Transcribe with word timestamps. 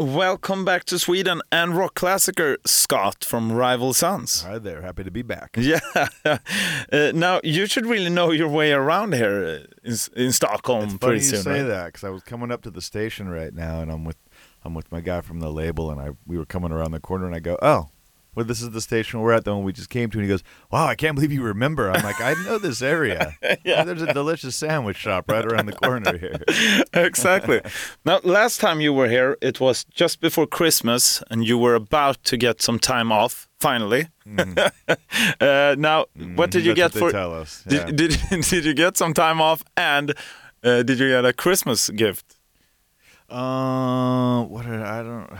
welcome 0.00 0.64
back 0.64 0.84
to 0.84 0.98
Sweden 0.98 1.42
and 1.52 1.76
rock 1.76 1.94
classicer 1.94 2.56
Scott 2.64 3.22
from 3.22 3.52
Rival 3.52 3.92
Sons. 3.92 4.42
Hi 4.42 4.58
there, 4.58 4.80
happy 4.80 5.04
to 5.04 5.10
be 5.10 5.22
back. 5.22 5.56
Yeah. 5.60 5.80
Uh, 6.24 7.12
now 7.14 7.40
you 7.44 7.66
should 7.66 7.86
really 7.86 8.08
know 8.10 8.30
your 8.30 8.48
way 8.48 8.72
around 8.72 9.12
here 9.14 9.44
uh, 9.44 9.88
in, 9.88 9.96
in 10.16 10.32
Stockholm 10.32 10.84
It's 10.84 10.92
funny 10.94 10.98
pretty 10.98 11.24
you 11.24 11.30
soon. 11.30 11.42
say 11.42 11.60
right? 11.60 11.68
that 11.68 11.86
because 11.86 12.04
I 12.04 12.08
was 12.10 12.22
coming 12.22 12.50
up 12.50 12.62
to 12.62 12.70
the 12.70 12.80
station 12.80 13.28
right 13.28 13.52
now, 13.54 13.80
and 13.82 13.90
I'm 13.92 14.04
with 14.04 14.16
I'm 14.64 14.74
with 14.74 14.90
my 14.90 15.00
guy 15.00 15.20
from 15.20 15.40
the 15.40 15.50
label, 15.50 15.90
and 15.90 16.00
I 16.00 16.10
we 16.26 16.38
were 16.38 16.46
coming 16.46 16.72
around 16.72 16.92
the 16.92 17.00
corner, 17.00 17.26
and 17.26 17.34
I 17.34 17.40
go, 17.40 17.58
oh. 17.62 17.88
Well, 18.34 18.44
this 18.46 18.62
is 18.62 18.70
the 18.70 18.80
station 18.80 19.20
we're 19.20 19.32
at, 19.32 19.44
the 19.44 19.54
one 19.54 19.64
we 19.64 19.72
just 19.72 19.90
came 19.90 20.08
to. 20.10 20.18
And 20.18 20.24
he 20.24 20.28
goes, 20.28 20.42
Wow, 20.70 20.86
I 20.86 20.94
can't 20.94 21.14
believe 21.16 21.32
you 21.32 21.42
remember. 21.42 21.90
I'm 21.90 22.02
like, 22.04 22.20
I 22.20 22.34
know 22.44 22.58
this 22.58 22.80
area. 22.82 23.36
Yeah. 23.64 23.84
There's 23.84 24.02
a 24.02 24.12
delicious 24.14 24.56
sandwich 24.56 24.96
shop 24.96 25.30
right 25.30 25.44
around 25.44 25.66
the 25.66 25.72
corner 25.72 26.16
here. 26.16 26.40
exactly. 26.94 27.60
Now, 28.04 28.20
last 28.22 28.60
time 28.60 28.80
you 28.80 28.92
were 28.92 29.08
here, 29.08 29.36
it 29.42 29.60
was 29.60 29.84
just 29.84 30.20
before 30.20 30.46
Christmas, 30.46 31.22
and 31.30 31.46
you 31.46 31.58
were 31.58 31.74
about 31.74 32.22
to 32.24 32.36
get 32.36 32.62
some 32.62 32.78
time 32.78 33.10
off. 33.12 33.48
Finally. 33.58 34.08
uh, 35.40 35.74
now, 35.78 36.06
what 36.34 36.50
did 36.50 36.64
you 36.64 36.72
Mm. 36.72 36.76
Get 36.76 36.92
for? 36.92 37.10
tell 37.10 37.34
us. 37.34 37.64
Yeah. 37.68 37.84
Did, 37.86 37.96
did 38.30 38.42
did 38.48 38.64
you 38.64 38.74
get 38.74 38.96
some 38.96 39.12
time 39.14 39.40
off? 39.40 39.62
And 39.76 40.14
uh, 40.64 40.82
did 40.82 40.98
you 40.98 41.08
get 41.08 41.24
a 41.24 41.32
Christmas 41.32 41.90
gift? 41.90 42.36
Uh, 43.30 44.42
what 44.44 44.66
did 44.66 44.80
I 44.82 45.02
don't? 45.02 45.30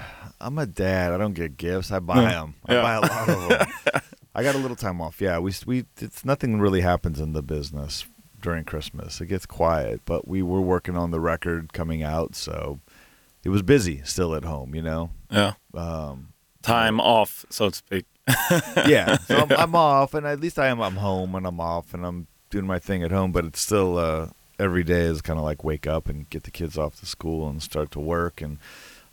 I'm 0.40 0.58
a 0.58 0.66
dad. 0.66 1.12
I 1.12 1.18
don't 1.18 1.34
get 1.34 1.56
gifts. 1.56 1.90
I 1.90 1.98
buy 1.98 2.20
them. 2.22 2.54
I 2.66 2.74
Yeah. 2.74 2.82
buy 2.82 2.94
a 2.94 3.00
lot 3.00 3.28
of 3.28 3.48
them. 3.48 4.02
I 4.34 4.42
got 4.44 4.54
a 4.54 4.58
little 4.58 4.76
time 4.76 5.00
off. 5.00 5.20
Yeah, 5.20 5.38
we 5.38 5.52
we 5.66 5.84
it's 6.00 6.24
nothing 6.24 6.60
really 6.60 6.82
happens 6.82 7.18
in 7.20 7.32
the 7.32 7.42
business 7.42 8.04
during 8.40 8.64
Christmas. 8.64 9.20
It 9.20 9.26
gets 9.26 9.45
quiet, 9.45 10.00
but 10.04 10.28
we 10.28 10.40
were 10.42 10.60
working 10.60 10.96
on 10.96 11.10
the 11.10 11.20
record 11.20 11.72
coming 11.72 12.02
out, 12.02 12.36
so 12.36 12.78
it 13.45 13.48
was 13.48 13.62
busy 13.62 14.02
still 14.04 14.34
at 14.36 14.45
home. 14.45 14.74
You 14.74 14.82
know. 14.82 15.10
Yeah, 15.30 15.54
Um, 15.74 16.32
time 16.62 17.00
off, 17.00 17.45
so 17.50 17.70
to 17.70 17.76
speak. 17.76 18.06
yeah, 18.87 19.16
so 19.18 19.38
I'm, 19.38 19.52
I'm 19.59 19.74
off, 19.74 20.15
and 20.15 20.24
at 20.26 20.40
least 20.40 20.59
I 20.59 20.68
am. 20.68 20.80
I'm 20.80 20.96
home, 20.96 21.34
and 21.34 21.45
I'm 21.46 21.59
off, 21.60 21.93
and 21.93 22.06
I'm 22.06 22.28
doing 22.50 22.66
my 22.66 22.78
thing 22.78 23.02
at 23.02 23.10
home. 23.10 23.32
But 23.32 23.45
it's 23.45 23.60
still 23.60 23.98
uh, 23.98 24.28
every 24.60 24.84
day 24.84 25.00
is 25.00 25.22
kind 25.22 25.38
of 25.38 25.44
like 25.44 25.64
wake 25.64 25.86
up 25.86 26.08
and 26.08 26.28
get 26.30 26.44
the 26.44 26.50
kids 26.50 26.76
off 26.76 27.00
to 27.00 27.06
school 27.06 27.48
and 27.48 27.62
start 27.62 27.90
to 27.92 28.00
work, 28.00 28.40
and 28.40 28.58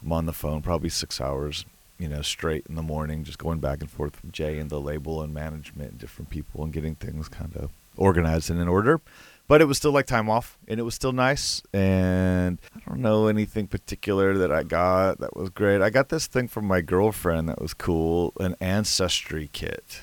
I'm 0.03 0.11
on 0.11 0.25
the 0.25 0.33
phone 0.33 0.61
probably 0.61 0.89
six 0.89 1.21
hours, 1.21 1.65
you 1.97 2.09
know, 2.09 2.21
straight 2.21 2.65
in 2.67 2.75
the 2.75 2.83
morning, 2.83 3.23
just 3.23 3.39
going 3.39 3.59
back 3.59 3.81
and 3.81 3.89
forth 3.89 4.21
with 4.21 4.33
Jay 4.33 4.59
and 4.59 4.69
the 4.69 4.79
label 4.79 5.21
and 5.21 5.33
management 5.33 5.91
and 5.91 5.99
different 5.99 6.29
people 6.29 6.63
and 6.63 6.73
getting 6.73 6.95
things 6.95 7.29
kind 7.29 7.55
of 7.55 7.71
organized 7.95 8.49
and 8.49 8.59
in 8.59 8.67
order. 8.67 9.01
But 9.47 9.61
it 9.61 9.65
was 9.65 9.77
still 9.77 9.91
like 9.91 10.05
time 10.05 10.29
off, 10.29 10.57
and 10.67 10.77
it 10.77 10.83
was 10.83 10.93
still 10.93 11.13
nice. 11.13 11.63
And 11.73 12.59
I 12.75 12.79
don't 12.85 12.99
know 12.99 13.27
anything 13.27 13.67
particular 13.67 14.37
that 14.37 14.51
I 14.51 14.63
got 14.63 15.19
that 15.19 15.37
was 15.37 15.49
great. 15.49 15.81
I 15.81 15.89
got 15.89 16.09
this 16.09 16.27
thing 16.27 16.49
from 16.49 16.65
my 16.65 16.81
girlfriend 16.81 17.47
that 17.47 17.61
was 17.61 17.73
cool, 17.73 18.33
an 18.41 18.57
ancestry 18.59 19.49
kit. 19.53 20.01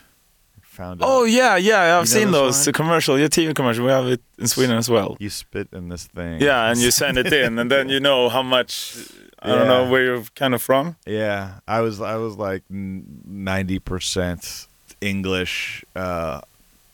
Found 0.74 1.02
out 1.02 1.08
Oh 1.08 1.24
yeah, 1.24 1.56
yeah, 1.56 1.98
I've 1.98 2.06
You 2.08 2.14
know 2.14 2.20
seen 2.24 2.30
those 2.32 2.56
one? 2.58 2.64
the 2.66 2.72
commercial, 2.72 3.18
your 3.18 3.28
TV 3.28 3.54
commercial. 3.54 3.84
We 3.84 3.90
have 3.92 4.06
it 4.06 4.20
in 4.38 4.46
Sweden 4.48 4.76
as 4.76 4.88
well. 4.90 5.16
you 5.20 5.30
spit 5.30 5.68
in 5.72 5.88
this 5.88 6.04
thing. 6.06 6.40
Yeah, 6.40 6.70
and 6.70 6.78
you 6.80 6.90
send 6.90 7.16
it 7.18 7.32
in, 7.32 7.58
and 7.58 7.70
then 7.70 7.88
you 7.88 8.00
know 8.00 8.28
how 8.28 8.42
much. 8.42 8.96
I 9.40 9.48
don't 9.48 9.68
know 9.68 9.90
where 9.90 10.02
you're 10.02 10.24
kind 10.34 10.54
of 10.54 10.62
from. 10.62 10.96
Yeah, 11.06 11.60
I 11.68 11.80
was 11.80 12.00
I 12.00 12.16
was 12.16 12.36
like 12.36 12.62
ninety 12.70 13.78
percent 13.78 14.66
English. 15.00 15.84
Uh, 15.94 16.40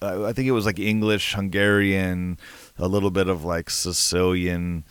I 0.02 0.24
I 0.28 0.32
think 0.34 0.46
it 0.48 0.52
was 0.52 0.66
like 0.66 0.78
English, 0.78 1.34
Hungarian, 1.34 2.38
a 2.78 2.88
little 2.88 3.10
bit 3.10 3.28
of 3.28 3.44
like 3.44 3.70
Sicilian, 3.70 4.82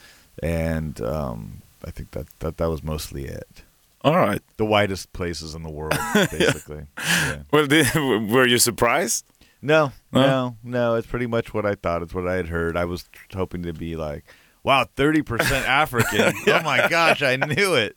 and 0.41 1.01
um, 1.01 1.61
I 1.85 1.91
think 1.91 2.11
that, 2.11 2.27
that 2.39 2.57
that 2.57 2.69
was 2.69 2.81
mostly 2.83 3.25
it. 3.25 3.63
All 4.03 4.15
right. 4.15 4.41
The 4.59 4.65
widest 4.65 5.13
places 5.13 5.55
in 5.55 5.63
the 5.63 5.69
world, 5.71 5.95
basically. 6.13 6.83
yeah. 6.97 7.43
Well, 7.49 7.65
did, 7.65 7.95
were 8.29 8.45
you 8.45 8.57
surprised? 8.57 9.25
No, 9.61 9.93
No? 10.11 10.21
no, 10.21 10.57
no. 10.63 10.95
It's 10.95 11.07
pretty 11.07 11.27
much 11.27 11.53
what 11.53 11.65
I 11.65 11.75
thought. 11.75 12.01
It's 12.03 12.13
what 12.13 12.27
I 12.27 12.35
had 12.35 12.47
heard. 12.49 12.75
I 12.75 12.83
was 12.83 13.05
hoping 13.33 13.63
to 13.63 13.71
be 13.71 13.95
like, 13.95 14.25
wow, 14.63 14.85
thirty 14.97 15.21
percent 15.21 15.65
African. 15.83 16.33
Oh 16.47 16.61
my 16.63 16.87
gosh, 16.89 17.21
I 17.21 17.37
knew 17.37 17.75
it. 17.75 17.93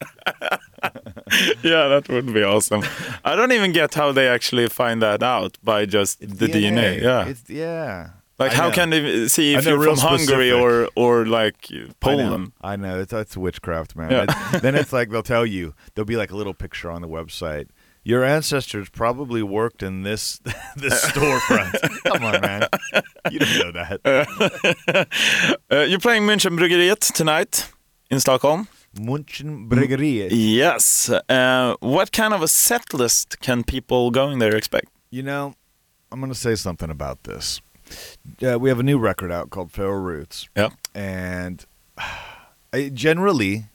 yeah, 1.64 1.88
that 1.88 2.06
would 2.08 2.32
be 2.32 2.44
awesome. 2.44 2.82
I 3.24 3.34
don't 3.34 3.50
even 3.52 3.72
get 3.72 3.94
how 3.94 4.12
they 4.12 4.28
actually 4.28 4.68
find 4.68 5.02
that 5.02 5.22
out 5.22 5.58
by 5.64 5.84
just 5.86 6.20
the 6.20 6.46
DNA. 6.46 7.00
Yeah. 7.02 7.26
It's 7.26 7.48
yeah. 7.50 8.10
Like, 8.38 8.53
I 8.53 8.54
how 8.54 8.69
know. 8.69 8.75
can 8.75 8.91
they 8.91 9.28
see 9.28 9.54
I 9.54 9.59
if 9.59 9.65
know 9.65 9.70
you're 9.72 9.78
real 9.81 9.97
from 9.97 10.09
Hungary 10.19 10.50
specific. 10.50 10.62
or 10.97 11.20
or 11.20 11.26
like 11.26 11.66
I 11.70 11.76
know. 11.76 11.88
Poland? 12.00 12.53
I 12.62 12.76
know. 12.76 13.00
It's, 13.00 13.12
it's 13.12 13.37
witchcraft, 13.37 13.94
man. 13.97 14.10
Yeah. 14.10 14.26
It- 14.54 14.62
then 14.62 14.75
it's 14.75 14.93
like 14.93 15.10
they'll 15.10 15.22
tell 15.22 15.47
you 15.47 15.75
there'll 15.94 16.06
be 16.06 16.16
like 16.16 16.31
a 16.31 16.37
little 16.37 16.54
picture 16.54 16.91
on 16.91 17.03
the 17.03 17.09
website. 17.09 17.69
Your 18.04 18.25
ancestors 18.25 18.88
probably 18.88 19.44
worked 19.44 19.81
in 19.82 20.03
this 20.03 20.38
this 20.76 21.04
storefront. 21.04 22.03
Come 22.04 22.25
on, 22.25 22.41
man. 22.41 22.66
You 23.31 23.38
don't 23.38 23.59
know 23.59 23.72
that. 23.72 25.09
Uh, 25.70 25.81
you're 25.88 26.00
playing 26.00 26.22
München 26.25 26.59
Bryggeriet 26.59 26.99
tonight 27.12 27.70
in 28.10 28.19
Stockholm. 28.20 28.66
Munchen 29.00 29.69
Bryggeriet. 29.69 30.28
Yes. 30.32 31.09
Uh, 31.10 31.76
what 31.81 32.12
kind 32.12 32.34
of 32.34 32.43
a 32.43 32.49
set 32.49 32.93
list 32.93 33.38
can 33.41 33.62
people 33.64 34.10
going 34.10 34.38
there 34.38 34.54
expect? 34.56 34.88
You 35.10 35.22
know, 35.22 35.54
I'm 36.10 36.20
going 36.20 36.32
to 36.32 36.38
say 36.38 36.54
something 36.56 36.91
about 36.91 37.22
this. 37.25 37.60
Uh, 38.42 38.58
we 38.58 38.69
have 38.69 38.80
a 38.80 38.84
new 38.84 38.98
record 38.98 39.30
out 39.32 39.50
called 39.50 39.70
Feral 39.70 40.00
Roots. 40.00 40.48
Yeah. 40.56 40.70
And 40.94 41.64
I, 42.72 42.91
generally, 42.92 43.66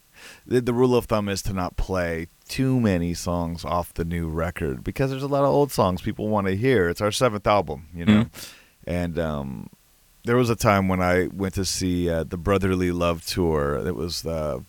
the, 0.45 0.61
the 0.61 0.73
rule 0.73 0.95
of 0.95 1.05
thumb 1.05 1.29
is 1.29 1.41
to 1.43 1.53
not 1.53 1.77
play 1.77 2.27
too 2.47 2.79
many 2.79 3.13
songs 3.13 3.65
off 3.65 3.93
the 3.93 4.05
new 4.05 4.27
record 4.29 4.83
because 4.83 5.11
there's 5.11 5.23
a 5.23 5.27
lot 5.27 5.43
of 5.43 5.49
old 5.49 5.71
songs 5.71 6.01
people 6.01 6.27
want 6.29 6.47
to 6.47 6.55
hear. 6.55 6.89
It's 6.89 7.01
our 7.01 7.11
seventh 7.11 7.45
album, 7.45 7.87
you 7.93 8.05
know. 8.05 8.25
And 8.85 9.19
um, 9.19 9.69
there 10.23 10.37
was 10.37 10.49
a 10.49 10.55
time 10.55 10.87
when 10.87 11.01
I 11.01 11.27
went 11.27 11.55
to 11.55 11.65
see 11.65 12.09
uh, 12.09 12.23
the 12.23 12.37
Brotherly 12.37 12.91
Love 12.91 13.25
tour. 13.25 13.75
It 13.85 13.95
was 13.95 14.25
uh, 14.25 14.59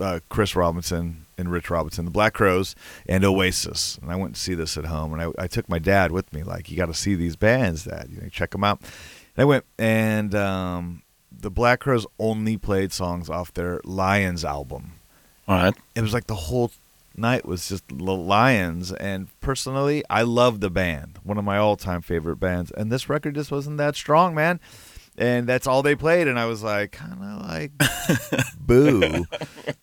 uh, 0.00 0.20
Chris 0.28 0.56
Robinson 0.56 1.23
and 1.36 1.50
Rich 1.50 1.70
Robinson, 1.70 2.04
the 2.04 2.10
Black 2.10 2.34
Crowes, 2.34 2.74
and 3.06 3.24
Oasis. 3.24 3.98
And 4.02 4.10
I 4.10 4.16
went 4.16 4.34
to 4.34 4.40
see 4.40 4.54
this 4.54 4.76
at 4.76 4.86
home, 4.86 5.12
and 5.12 5.22
I, 5.22 5.44
I 5.44 5.46
took 5.46 5.68
my 5.68 5.78
dad 5.78 6.12
with 6.12 6.32
me. 6.32 6.42
Like, 6.42 6.70
you 6.70 6.76
got 6.76 6.86
to 6.86 6.94
see 6.94 7.14
these 7.14 7.36
bands, 7.36 7.84
Dad. 7.84 8.08
You 8.10 8.20
know, 8.20 8.28
check 8.28 8.50
them 8.50 8.64
out. 8.64 8.80
And 8.80 9.42
I 9.42 9.44
went, 9.44 9.64
and 9.78 10.34
um, 10.34 11.02
the 11.30 11.50
Black 11.50 11.80
Crowes 11.80 12.06
only 12.18 12.56
played 12.56 12.92
songs 12.92 13.28
off 13.28 13.52
their 13.52 13.80
Lions 13.84 14.44
album. 14.44 14.92
All 15.46 15.56
right. 15.56 15.74
It 15.94 16.00
was 16.00 16.14
like 16.14 16.26
the 16.26 16.34
whole 16.34 16.70
night 17.16 17.46
was 17.46 17.68
just 17.68 17.86
the 17.88 17.94
Lions. 17.94 18.92
And 18.92 19.28
personally, 19.40 20.04
I 20.08 20.22
love 20.22 20.60
the 20.60 20.70
band, 20.70 21.18
one 21.22 21.38
of 21.38 21.44
my 21.44 21.58
all-time 21.58 22.02
favorite 22.02 22.36
bands. 22.36 22.70
And 22.70 22.90
this 22.90 23.08
record 23.08 23.34
just 23.34 23.50
wasn't 23.50 23.78
that 23.78 23.94
strong, 23.96 24.34
man. 24.34 24.60
And 25.16 25.46
that's 25.46 25.66
all 25.68 25.82
they 25.82 25.94
played, 25.94 26.26
and 26.26 26.38
I 26.38 26.46
was 26.46 26.62
like, 26.62 26.92
kind 26.92 27.12
of 27.12 27.46
like, 27.48 27.72
boo. 28.58 29.26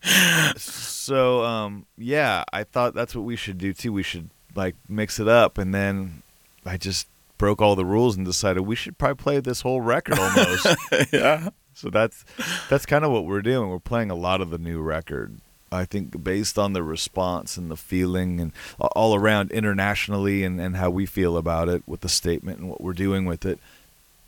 so, 0.57 1.43
um, 1.45 1.85
yeah, 1.97 2.43
I 2.51 2.65
thought 2.65 2.93
that's 2.93 3.15
what 3.15 3.23
we 3.23 3.37
should 3.37 3.57
do 3.57 3.71
too. 3.71 3.93
We 3.93 4.03
should 4.03 4.29
like 4.55 4.75
mix 4.89 5.19
it 5.19 5.29
up, 5.29 5.57
and 5.57 5.73
then 5.73 6.21
I 6.65 6.77
just 6.77 7.07
broke 7.37 7.59
all 7.59 7.75
the 7.75 7.85
rules 7.85 8.15
and 8.15 8.25
decided 8.25 8.61
we 8.61 8.75
should 8.75 8.97
probably 8.99 9.15
play 9.15 9.39
this 9.39 9.61
whole 9.61 9.81
record 9.81 10.19
almost. 10.19 10.67
yeah. 11.11 11.49
So 11.73 11.89
that's 11.89 12.23
that's 12.69 12.85
kind 12.85 13.03
of 13.03 13.11
what 13.11 13.25
we're 13.25 13.41
doing. 13.41 13.69
We're 13.69 13.79
playing 13.79 14.11
a 14.11 14.15
lot 14.15 14.41
of 14.41 14.51
the 14.51 14.59
new 14.59 14.79
record. 14.79 15.39
I 15.71 15.85
think 15.85 16.23
based 16.23 16.59
on 16.59 16.73
the 16.73 16.83
response 16.83 17.57
and 17.57 17.71
the 17.71 17.77
feeling 17.77 18.39
and 18.39 18.51
all 18.77 19.15
around 19.15 19.51
internationally 19.51 20.43
and, 20.43 20.59
and 20.59 20.75
how 20.75 20.89
we 20.89 21.05
feel 21.05 21.37
about 21.37 21.69
it 21.69 21.81
with 21.87 22.01
the 22.01 22.09
statement 22.09 22.59
and 22.59 22.69
what 22.69 22.81
we're 22.81 22.93
doing 22.93 23.25
with 23.25 23.45
it, 23.45 23.57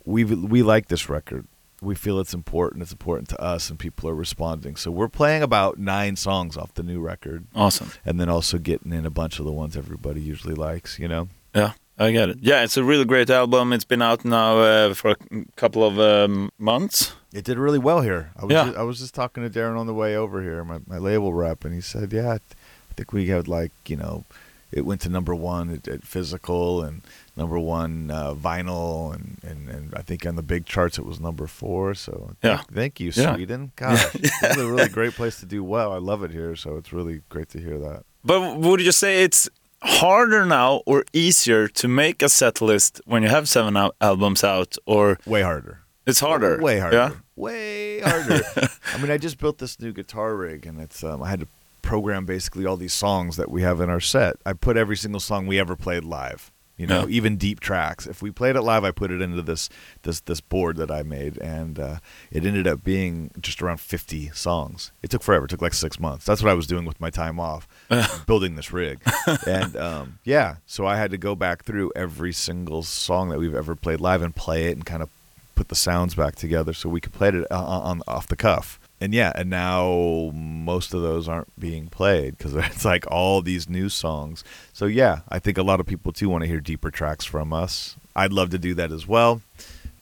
we 0.04 0.24
we 0.24 0.62
like 0.62 0.88
this 0.88 1.08
record. 1.08 1.46
We 1.82 1.94
feel 1.94 2.18
it's 2.18 2.32
important. 2.34 2.82
It's 2.82 2.92
important 2.92 3.28
to 3.30 3.40
us, 3.40 3.68
and 3.68 3.78
people 3.78 4.08
are 4.08 4.14
responding. 4.14 4.76
So 4.76 4.90
we're 4.90 5.08
playing 5.08 5.42
about 5.42 5.78
nine 5.78 6.16
songs 6.16 6.56
off 6.56 6.72
the 6.74 6.82
new 6.82 7.00
record, 7.00 7.44
Awesome. 7.54 7.90
and 8.06 8.18
then 8.18 8.28
also 8.30 8.56
getting 8.58 8.92
in 8.92 9.04
a 9.04 9.10
bunch 9.10 9.38
of 9.38 9.44
the 9.44 9.52
ones 9.52 9.76
everybody 9.76 10.20
usually 10.22 10.54
likes. 10.54 10.98
You 10.98 11.08
know. 11.08 11.28
Yeah, 11.54 11.72
I 11.98 12.10
get 12.12 12.30
it. 12.30 12.38
Yeah, 12.40 12.62
it's 12.64 12.76
a 12.76 12.84
really 12.84 13.04
great 13.04 13.28
album. 13.28 13.72
It's 13.72 13.84
been 13.84 14.00
out 14.02 14.24
now 14.24 14.58
uh, 14.60 14.94
for 14.94 15.10
a 15.10 15.16
couple 15.56 15.84
of 15.84 15.98
um, 16.00 16.50
months. 16.58 17.12
It 17.34 17.44
did 17.44 17.58
really 17.58 17.78
well 17.78 18.00
here. 18.00 18.30
I 18.36 18.44
was 18.46 18.52
Yeah. 18.52 18.64
just, 18.66 18.76
I 18.78 18.82
was 18.82 18.98
just 19.00 19.14
talking 19.14 19.42
to 19.42 19.50
Darren 19.50 19.78
on 19.78 19.86
the 19.86 19.94
way 19.94 20.16
over 20.16 20.40
here, 20.42 20.64
my, 20.64 20.78
my 20.86 20.98
label 20.98 21.34
rep, 21.34 21.64
and 21.64 21.74
he 21.74 21.80
said, 21.80 22.12
"Yeah, 22.12 22.28
I 22.30 22.38
th- 22.38 22.56
I 22.90 22.94
think 22.96 23.12
we 23.12 23.26
had 23.26 23.46
like 23.48 23.72
you 23.86 23.96
know, 23.96 24.24
it 24.72 24.82
went 24.84 25.00
to 25.02 25.08
number 25.08 25.34
one 25.34 25.70
at, 25.70 25.86
at 25.88 26.04
physical 26.04 26.82
and 26.82 27.02
number 27.36 27.58
one 27.58 28.10
uh, 28.10 28.34
vinyl, 28.34 29.14
and, 29.14 29.38
and 29.42 29.68
and 29.68 29.94
I 29.94 30.02
think 30.02 30.24
on 30.26 30.36
the 30.36 30.42
big 30.42 30.66
charts 30.66 30.98
it 30.98 31.04
was 31.04 31.18
number 31.20 31.46
four. 31.46 31.94
So 31.94 32.34
Yeah. 32.42 32.56
thank, 32.58 32.72
thank 32.74 33.00
you, 33.00 33.12
Yeah. 33.14 33.34
Sweden. 33.34 33.72
Gosh, 33.76 34.12
this 34.12 34.42
is 34.42 34.56
a 34.56 34.66
really 34.70 34.88
great 34.88 35.12
place 35.14 35.40
to 35.40 35.46
do 35.46 35.62
well. 35.64 35.92
I 35.92 35.98
love 35.98 36.22
it 36.24 36.30
here, 36.30 36.56
so 36.56 36.76
it's 36.76 36.92
really 36.92 37.22
great 37.28 37.48
to 37.50 37.58
hear 37.58 37.78
that. 37.78 38.04
But 38.24 38.56
would 38.58 38.80
you 38.80 38.92
say 38.92 39.22
it's 39.22 39.48
harder 39.82 40.46
now 40.46 40.82
or 40.86 41.04
easier 41.12 41.68
to 41.68 41.88
make 41.88 42.22
a 42.22 42.28
set 42.28 42.60
list 42.60 43.00
when 43.04 43.22
you 43.22 43.28
have 43.28 43.48
seven 43.48 43.76
al- 43.76 43.94
albums 44.00 44.42
out, 44.42 44.76
or 44.86 45.18
Way 45.26 45.42
harder. 45.42 45.80
it's 46.06 46.20
harder? 46.20 46.58
Way 46.60 46.78
harder. 46.78 46.96
Yeah. 46.96 47.10
Way 47.36 48.00
harder. 48.00 48.40
I 48.94 48.98
mean, 48.98 49.10
I 49.10 49.18
just 49.18 49.38
built 49.38 49.58
this 49.58 49.78
new 49.80 49.92
guitar 49.92 50.34
rig, 50.36 50.66
and 50.66 50.80
it's 50.80 51.02
um, 51.04 51.22
I 51.22 51.28
had 51.30 51.40
to 51.40 51.48
program 51.84 52.24
basically 52.26 52.66
all 52.66 52.76
these 52.76 52.92
songs 52.94 53.36
that 53.36 53.50
we 53.50 53.62
have 53.62 53.80
in 53.80 53.88
our 53.90 54.00
set. 54.00 54.36
I 54.44 54.54
put 54.54 54.76
every 54.76 54.96
single 54.96 55.20
song 55.20 55.46
we 55.46 55.60
ever 55.60 55.76
played 55.76 56.04
live. 56.04 56.50
You 56.76 56.88
know, 56.88 57.02
Yeah. 57.06 57.14
even 57.18 57.36
deep 57.36 57.60
tracks. 57.60 58.04
If 58.04 58.20
we 58.20 58.32
played 58.32 58.56
it 58.56 58.62
live, 58.62 58.82
I 58.82 58.90
put 58.90 59.12
it 59.12 59.22
into 59.22 59.42
this 59.42 59.68
this 60.02 60.18
this 60.18 60.40
board 60.40 60.76
that 60.78 60.90
I 60.90 61.04
made, 61.04 61.38
and 61.38 61.78
uh, 61.78 61.96
it 62.32 62.44
ended 62.44 62.66
up 62.66 62.82
being 62.82 63.30
just 63.40 63.62
around 63.62 63.78
fifty 63.78 64.30
songs. 64.30 64.90
It 65.00 65.08
took 65.10 65.22
forever. 65.22 65.44
It 65.44 65.50
took 65.50 65.62
like 65.62 65.72
six 65.74 66.00
months. 66.00 66.24
That's 66.26 66.42
what 66.42 66.50
I 66.50 66.54
was 66.54 66.66
doing 66.66 66.84
with 66.84 67.00
my 67.00 67.10
time 67.10 67.38
off, 67.38 67.68
building 68.26 68.56
this 68.56 68.72
rig. 68.72 68.98
and 69.46 69.76
um, 69.76 70.18
yeah, 70.24 70.56
so 70.66 70.84
I 70.84 70.96
had 70.96 71.12
to 71.12 71.16
go 71.18 71.36
back 71.36 71.62
through 71.62 71.92
every 71.94 72.32
single 72.32 72.82
song 72.82 73.28
that 73.28 73.38
we've 73.38 73.54
ever 73.54 73.76
played 73.76 74.00
live 74.00 74.20
and 74.22 74.34
play 74.34 74.66
it 74.66 74.72
and 74.72 74.84
kind 74.84 75.00
of 75.04 75.10
put 75.54 75.68
the 75.68 75.76
sounds 75.76 76.16
back 76.16 76.34
together 76.34 76.72
so 76.72 76.88
we 76.88 77.00
could 77.00 77.12
play 77.12 77.28
it 77.28 77.46
uh, 77.52 77.64
on 77.64 78.02
off 78.08 78.26
the 78.26 78.34
cuff. 78.36 78.80
And 79.04 79.12
yeah, 79.12 79.32
and 79.34 79.50
now 79.50 80.30
most 80.32 80.94
of 80.94 81.02
those 81.02 81.28
aren't 81.28 81.60
being 81.60 81.88
played 81.88 82.38
because 82.38 82.54
it's 82.54 82.86
like 82.86 83.04
all 83.10 83.42
these 83.42 83.68
new 83.68 83.90
songs. 83.90 84.42
So 84.72 84.86
yeah, 84.86 85.20
I 85.28 85.38
think 85.38 85.58
a 85.58 85.62
lot 85.62 85.78
of 85.78 85.84
people 85.84 86.10
too 86.10 86.30
want 86.30 86.40
to 86.40 86.48
hear 86.48 86.58
deeper 86.58 86.90
tracks 86.90 87.26
from 87.26 87.52
us. 87.52 87.96
I'd 88.16 88.32
love 88.32 88.48
to 88.50 88.58
do 88.58 88.72
that 88.72 88.92
as 88.92 89.06
well. 89.06 89.42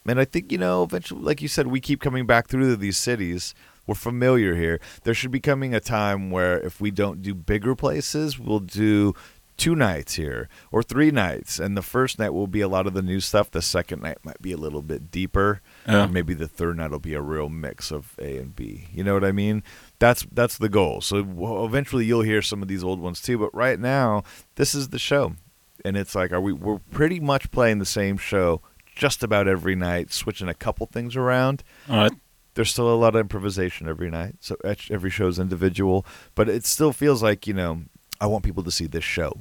And 0.06 0.20
I 0.20 0.24
think 0.24 0.52
you 0.52 0.58
know, 0.58 0.84
eventually, 0.84 1.20
like 1.20 1.42
you 1.42 1.48
said, 1.48 1.66
we 1.66 1.80
keep 1.80 2.00
coming 2.00 2.26
back 2.26 2.46
through 2.46 2.76
these 2.76 2.96
cities. 2.96 3.56
We're 3.88 3.96
familiar 3.96 4.54
here. 4.54 4.78
There 5.02 5.14
should 5.14 5.32
be 5.32 5.40
coming 5.40 5.74
a 5.74 5.80
time 5.80 6.30
where 6.30 6.60
if 6.60 6.80
we 6.80 6.92
don't 6.92 7.22
do 7.22 7.34
bigger 7.34 7.74
places, 7.74 8.38
we'll 8.38 8.60
do 8.60 9.14
two 9.62 9.74
nights 9.76 10.14
here 10.14 10.48
or 10.70 10.82
three 10.82 11.10
nights. 11.10 11.58
And 11.58 11.76
the 11.76 11.82
first 11.82 12.18
night 12.18 12.30
will 12.30 12.46
be 12.46 12.60
a 12.60 12.68
lot 12.68 12.86
of 12.86 12.94
the 12.94 13.02
new 13.02 13.20
stuff. 13.20 13.50
The 13.50 13.62
second 13.62 14.02
night 14.02 14.18
might 14.24 14.42
be 14.42 14.52
a 14.52 14.56
little 14.56 14.82
bit 14.82 15.10
deeper. 15.10 15.60
Yeah. 15.86 16.04
And 16.04 16.12
maybe 16.12 16.34
the 16.34 16.48
third 16.48 16.76
night 16.78 16.90
will 16.90 16.98
be 16.98 17.14
a 17.14 17.20
real 17.20 17.48
mix 17.48 17.90
of 17.92 18.14
A 18.18 18.36
and 18.38 18.54
B. 18.56 18.88
You 18.92 19.04
know 19.04 19.14
what 19.14 19.24
I 19.24 19.32
mean? 19.32 19.62
That's 19.98 20.26
that's 20.32 20.58
the 20.58 20.68
goal. 20.68 21.00
So 21.00 21.22
well, 21.22 21.64
eventually 21.64 22.04
you'll 22.04 22.22
hear 22.22 22.42
some 22.42 22.60
of 22.62 22.68
these 22.68 22.82
old 22.84 23.00
ones 23.00 23.20
too. 23.20 23.38
But 23.38 23.54
right 23.54 23.78
now, 23.78 24.24
this 24.56 24.74
is 24.74 24.88
the 24.88 24.98
show, 24.98 25.34
and 25.84 25.96
it's 25.96 26.14
like, 26.14 26.32
are 26.32 26.40
we? 26.40 26.52
We're 26.52 26.80
pretty 26.90 27.20
much 27.20 27.50
playing 27.50 27.78
the 27.78 27.86
same 27.86 28.16
show 28.16 28.62
just 28.94 29.22
about 29.22 29.48
every 29.48 29.74
night, 29.74 30.12
switching 30.12 30.48
a 30.48 30.54
couple 30.54 30.86
things 30.86 31.16
around 31.16 31.62
All 31.88 31.96
right. 31.96 32.12
there's 32.54 32.70
still 32.70 32.92
a 32.92 32.96
lot 32.96 33.14
of 33.14 33.20
improvisation 33.20 33.88
every 33.88 34.10
night 34.10 34.34
so 34.40 34.54
each- 34.70 34.90
every 34.90 35.08
show's 35.08 35.38
individual 35.38 36.04
but 36.34 36.46
it 36.48 36.66
still 36.66 36.92
feels 36.92 37.22
like 37.22 37.46
you 37.46 37.54
know 37.54 37.84
i 38.20 38.26
want 38.26 38.44
people 38.44 38.62
to 38.62 38.70
see 38.70 38.86
this 38.86 39.02
show 39.02 39.32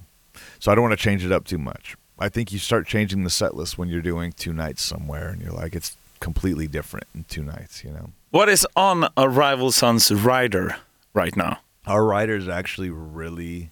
so 0.59 0.71
i 0.71 0.75
don't 0.75 0.83
want 0.83 0.97
to 0.97 1.03
change 1.03 1.25
it 1.25 1.31
up 1.31 1.45
too 1.45 1.57
much. 1.57 1.95
I 2.19 2.29
think 2.29 2.51
you 2.51 2.59
start 2.59 2.85
changing 2.85 3.23
the 3.23 3.31
set 3.31 3.55
list 3.55 3.79
when 3.79 3.89
you're 3.89 4.01
doing 4.01 4.31
two 4.33 4.53
nights 4.53 4.83
somewhere 4.83 5.29
and 5.29 5.41
you're 5.41 5.51
like 5.51 5.73
it's 5.75 5.97
completely 6.19 6.67
different 6.67 7.07
in 7.15 7.23
two 7.25 7.41
nights 7.43 7.83
you 7.83 7.89
know? 7.91 8.11
What 8.29 8.47
is 8.47 8.65
on 8.75 9.07
a 9.17 9.27
Rival 9.27 9.71
Sons 9.71 10.11
rider 10.11 10.75
right 11.13 11.35
now? 11.35 11.59
our 11.87 12.05
rider 12.05 12.35
is 12.35 12.47
actually 12.47 12.89
really 12.89 13.71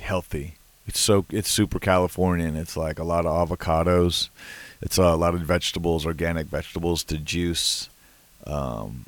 healthy. 0.00 0.54
It's 0.86 0.98
so 1.00 1.24
it's 1.30 1.50
super 1.50 1.78
californian. 1.78 2.56
It's 2.56 2.76
like 2.76 2.98
a 2.98 3.04
lot 3.04 3.26
of 3.26 3.48
avocados. 3.48 4.28
It's 4.82 4.98
a 4.98 5.14
lot 5.14 5.34
of 5.34 5.40
vegetables 5.40 6.04
organic 6.04 6.46
vegetables 6.46 7.04
to 7.04 7.18
juice. 7.18 7.88
Um, 8.46 9.06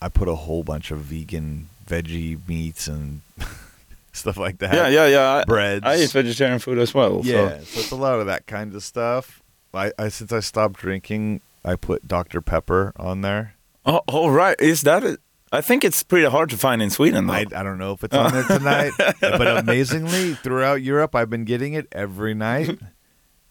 i 0.00 0.08
put 0.08 0.28
a 0.28 0.34
whole 0.36 0.62
bunch 0.62 0.92
of 0.92 0.98
vegan 1.00 1.68
veggie 1.88 2.38
meats 2.46 2.86
and 2.86 3.22
stuff 4.12 4.36
like 4.36 4.58
that 4.58 4.74
Yeah, 4.74 4.88
yeah, 4.88 5.06
yeah. 5.06 5.30
I, 5.32 5.44
breads 5.44 5.84
I 5.84 5.96
eat 5.96 6.10
vegetarian 6.10 6.58
food 6.58 6.78
as 6.78 6.92
well. 6.94 7.20
yeah 7.24 7.58
so 7.60 7.80
it's 7.80 7.90
a 7.90 7.96
lot 7.96 8.20
of 8.20 8.26
that 8.26 8.46
kind 8.46 8.74
of 8.74 8.82
stuff 8.82 9.42
I, 9.74 9.92
I 9.98 10.08
since 10.08 10.32
i 10.32 10.40
stopped 10.40 10.80
drinking 10.80 11.40
i 11.64 11.76
put 11.76 12.08
dr 12.08 12.40
pepper 12.42 12.92
on 12.96 13.20
there 13.20 13.54
Oh, 13.86 14.02
all 14.06 14.30
right. 14.30 14.54
Is 14.60 14.82
that 14.82 15.02
it? 15.02 15.18
I 15.50 15.62
think 15.62 15.82
it's 15.82 16.02
pretty 16.02 16.28
hard 16.28 16.50
to 16.50 16.58
find 16.58 16.82
in 16.82 16.90
Sweden, 16.90 17.26
though. 17.26 17.32
I, 17.32 17.46
I 17.56 17.62
don't 17.62 17.78
know 17.78 17.92
if 17.92 18.04
it's 18.04 18.14
on 18.16 18.32
there 18.32 18.42
tonight, 18.44 18.92
but 18.98 19.46
amazingly, 19.58 20.34
throughout 20.34 20.82
Europe, 20.82 21.14
I've 21.14 21.30
been 21.30 21.44
getting 21.46 21.72
it 21.72 21.86
every 21.92 22.34
night. 22.34 22.78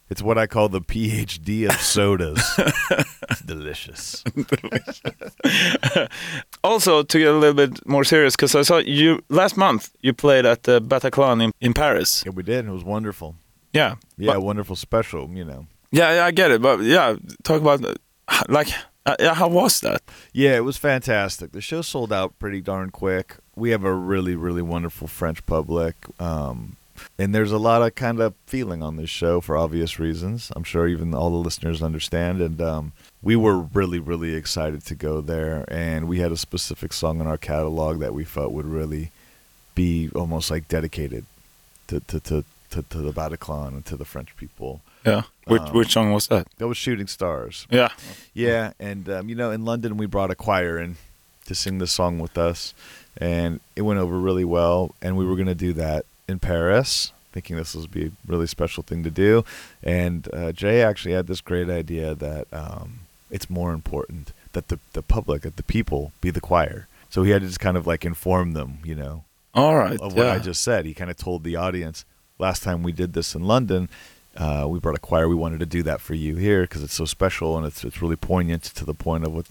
It's 0.10 0.22
what 0.22 0.38
I 0.38 0.46
call 0.46 0.70
the 0.70 0.80
PhD 0.80 1.68
of 1.68 1.82
sodas. 1.82 2.40
it's 3.32 3.42
delicious. 3.42 4.24
Also, 6.78 7.04
to 7.04 7.18
get 7.20 7.28
a 7.28 7.38
little 7.38 7.56
bit 7.56 7.86
more 7.88 8.04
serious, 8.06 8.36
because 8.36 8.56
I 8.56 8.64
saw 8.64 8.78
you 8.78 9.20
last 9.30 9.58
month. 9.58 9.90
You 10.02 10.14
played 10.14 10.46
at 10.46 10.64
the 10.64 10.80
Bataclan 10.82 11.42
in, 11.44 11.52
in 11.60 11.74
Paris. 11.74 12.24
Yeah, 12.26 12.34
we 12.36 12.44
did. 12.44 12.66
It 12.68 12.72
was 12.72 12.84
wonderful. 12.84 13.36
Yeah, 13.74 13.96
Yeah, 14.18 14.34
But- 14.34 14.42
wonderful 14.44 14.76
special, 14.76 15.30
you 15.34 15.46
know. 15.46 15.66
yeah, 15.92 16.14
yeah. 16.16 16.26
I 16.30 16.32
get 16.32 16.52
it, 16.52 16.62
but 16.62 16.82
yeah, 16.82 17.16
talk 17.44 17.62
about 17.62 17.82
like, 18.50 18.68
uh, 19.06 19.16
yeah, 19.20 19.34
how 19.34 19.48
was 19.50 19.80
that? 19.82 20.02
Yeah, 20.34 20.56
it 20.58 20.64
was 20.64 20.78
fantastic. 20.78 21.52
The 21.52 21.62
show 21.62 21.82
sold 21.84 22.12
out 22.14 22.38
pretty 22.40 22.62
darn 22.62 22.90
quick. 22.92 23.36
We 23.56 23.72
have 23.72 23.84
a 23.86 23.94
really, 23.94 24.36
really 24.36 24.62
wonderful 24.62 25.08
French 25.08 25.46
public. 25.46 25.96
Um, 26.20 26.76
and 27.20 27.34
there's 27.34 27.52
a 27.52 27.58
lot 27.60 27.82
of 27.82 27.94
kind 27.96 28.20
of 28.20 28.34
feeling 28.48 28.82
on 28.84 28.98
this 28.98 29.10
show 29.10 29.42
for 29.42 29.56
obvious 29.58 30.00
reasons. 30.00 30.52
I'm 30.56 30.64
sure 30.64 30.88
even 30.88 31.14
all 31.14 31.30
the 31.30 31.38
listeners 31.48 31.82
understand. 31.82 32.42
And 32.42 32.62
um, 32.62 32.92
we 33.28 33.36
were 33.36 33.58
really, 33.58 34.00
really 34.00 34.36
excited 34.36 34.86
to 34.86 34.96
go 34.96 35.20
there. 35.20 35.66
And 35.68 36.08
we 36.08 36.20
had 36.20 36.32
a 36.32 36.38
specific 36.38 36.94
song 36.94 37.20
in 37.20 37.28
our 37.28 37.38
catalog 37.38 38.00
that 38.00 38.14
we 38.14 38.24
felt 38.24 38.54
would 38.54 38.66
really 38.66 39.12
be 39.76 40.10
almost 40.16 40.50
like 40.50 40.70
dedicated 40.70 41.26
to, 41.88 42.00
to, 42.00 42.22
to, 42.22 42.46
to, 42.70 42.82
to 42.84 42.98
the 43.00 43.12
Bataclan 43.12 43.68
and 43.68 43.86
to 43.86 43.98
the 43.98 44.06
French 44.06 44.38
people. 44.38 44.80
Yeah, 45.06 45.24
which 45.46 45.62
Um, 45.62 45.74
which 45.74 45.92
song 45.92 46.14
was 46.14 46.28
that? 46.28 46.48
That 46.58 46.70
was 46.70 46.78
Shooting 46.78 47.08
Stars. 47.08 47.68
Yeah, 47.70 47.90
Yeah, 48.34 48.72
and 48.80 49.10
um, 49.10 49.28
you 49.28 49.36
know, 49.36 49.52
in 49.52 49.66
London 49.66 49.98
we 49.98 50.06
brought 50.06 50.32
a 50.32 50.36
choir 50.36 50.80
in 50.80 50.96
to 51.48 51.54
sing 51.54 51.80
the 51.80 51.88
song 51.88 52.20
with 52.20 52.38
us, 52.38 52.74
and 53.18 53.60
it 53.76 53.82
went 53.82 54.00
over 54.00 54.18
really 54.18 54.46
well. 54.46 54.96
And 55.02 55.18
we 55.18 55.26
were 55.26 55.36
going 55.36 55.48
to 55.48 55.56
do 55.56 55.74
that 55.74 56.06
in 56.30 56.40
Paris, 56.40 57.12
thinking 57.34 57.58
this 57.58 57.76
would 57.76 57.92
be 57.92 58.06
a 58.06 58.12
really 58.26 58.48
special 58.48 58.84
thing 58.84 59.04
to 59.04 59.12
do. 59.12 59.44
And 59.84 60.34
uh, 60.34 60.54
Jay 60.54 60.82
actually 60.82 61.14
had 61.14 61.28
this 61.28 61.42
great 61.42 61.70
idea 61.70 62.16
that 62.16 62.48
um, 62.54 63.02
it's 63.30 63.50
more 63.50 63.74
important 63.74 64.32
that 64.54 64.70
the 64.70 64.80
the 64.94 65.02
public, 65.02 65.42
that 65.44 65.58
the 65.58 65.64
people, 65.64 66.12
be 66.22 66.30
the 66.30 66.42
choir. 66.42 66.88
So 67.10 67.24
he 67.24 67.32
had 67.32 67.42
to 67.42 67.48
just 67.48 67.60
kind 67.60 67.78
of 67.78 67.88
like 67.88 68.06
inform 68.06 68.54
them, 68.54 68.80
you 68.84 68.96
know, 68.96 69.24
all 69.54 69.76
right. 69.76 70.00
of 70.00 70.14
what 70.14 70.26
yeah. 70.26 70.34
I 70.34 70.40
just 70.40 70.62
said. 70.62 70.86
He 70.86 70.94
kind 70.94 71.10
of 71.10 71.18
told 71.18 71.44
the 71.44 71.56
audience 71.56 72.06
last 72.40 72.64
time 72.64 72.84
we 72.84 72.92
did 72.92 73.14
this 73.14 73.36
in 73.36 73.44
London. 73.44 73.90
Uh, 74.36 74.68
we 74.70 74.80
brought 74.80 74.96
a 74.96 75.00
choir. 75.00 75.28
We 75.28 75.36
wanted 75.36 75.60
to 75.62 75.66
do 75.66 75.82
that 75.84 76.00
for 76.00 76.14
you 76.14 76.36
here 76.36 76.62
because 76.62 76.84
it's 76.84 76.94
so 76.94 77.06
special 77.06 77.58
and 77.58 77.66
it's 77.66 77.84
it's 77.84 78.02
really 78.02 78.16
poignant 78.16 78.64
to 78.64 78.86
the 78.86 78.94
point 78.94 79.24
of 79.24 79.34
what 79.34 79.48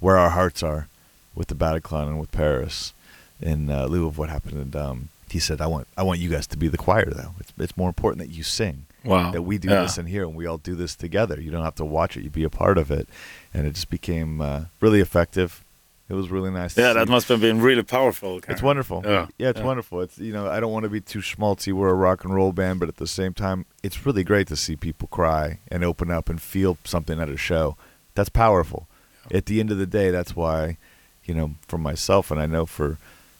where 0.00 0.16
our 0.16 0.30
hearts 0.30 0.62
are 0.62 0.88
with 1.34 1.48
the 1.48 1.54
Bataclan 1.54 2.08
and 2.08 2.20
with 2.20 2.32
Paris 2.32 2.92
in 3.40 3.70
uh, 3.70 3.86
lieu 3.86 4.06
of 4.06 4.18
what 4.18 4.28
happened. 4.28 4.56
And 4.56 4.76
um, 4.76 5.08
he 5.30 5.38
said, 5.38 5.60
"I 5.60 5.66
want 5.66 5.86
I 5.96 6.02
want 6.02 6.18
you 6.18 6.28
guys 6.28 6.46
to 6.48 6.56
be 6.56 6.68
the 6.68 6.78
choir 6.78 7.10
though. 7.10 7.34
It's 7.38 7.52
it's 7.58 7.76
more 7.76 7.88
important 7.88 8.18
that 8.26 8.34
you 8.34 8.42
sing." 8.42 8.86
Wow. 9.06 9.30
that 9.30 9.42
we 9.42 9.58
do 9.58 9.68
Yeah. 9.68 9.82
this 9.82 9.98
in 9.98 10.06
here 10.06 10.24
and 10.24 10.34
we 10.34 10.46
all 10.46 10.58
do 10.58 10.74
this 10.74 10.94
together. 10.96 11.40
You 11.40 11.50
don't 11.50 11.64
have 11.64 11.74
to 11.76 11.84
watch 11.84 12.16
it; 12.16 12.24
you 12.24 12.30
be 12.30 12.44
a 12.44 12.50
part 12.50 12.78
of 12.78 12.90
it, 12.90 13.08
and 13.54 13.66
it 13.66 13.74
just 13.74 13.90
became 13.90 14.40
uh, 14.40 14.64
really 14.80 15.00
effective. 15.00 15.62
It 16.08 16.14
was 16.14 16.30
really 16.30 16.52
nice. 16.52 16.74
to 16.74 16.80
Yeah, 16.82 16.92
that 16.92 17.08
must 17.08 17.26
have 17.30 17.40
been 17.40 17.60
really 17.60 17.82
powerful. 17.82 18.40
It's 18.46 18.62
wonderful. 18.62 19.02
Yeah. 19.04 19.26
it's 19.40 19.58
Yeah. 19.58 19.64
wonderful. 19.64 20.00
It's 20.02 20.18
you 20.18 20.32
know 20.32 20.48
I 20.48 20.60
don't 20.60 20.72
want 20.72 20.84
to 20.84 20.88
be 20.90 21.00
too 21.00 21.18
schmaltzy. 21.18 21.72
We're 21.72 21.88
a 21.90 21.94
rock 21.94 22.24
and 22.24 22.32
roll 22.34 22.52
band, 22.52 22.78
but 22.80 22.88
at 22.88 22.96
the 22.98 23.08
same 23.08 23.34
time, 23.34 23.66
it's 23.82 24.06
really 24.06 24.22
great 24.22 24.46
to 24.48 24.56
see 24.56 24.76
people 24.76 25.08
cry 25.08 25.58
and 25.68 25.82
open 25.84 26.10
up 26.10 26.28
and 26.28 26.40
feel 26.40 26.78
something 26.84 27.20
at 27.20 27.28
a 27.28 27.36
show. 27.36 27.76
That's 28.14 28.28
powerful. 28.28 28.86
At 29.32 29.46
the 29.46 29.58
end 29.58 29.72
of 29.72 29.78
the 29.78 29.86
day, 29.86 30.10
that's 30.12 30.36
why, 30.36 30.76
you 31.24 31.34
know, 31.34 31.54
for 31.66 31.78
myself 31.78 32.30
and 32.30 32.40
I 32.40 32.46
know 32.46 32.66
for 32.66 32.98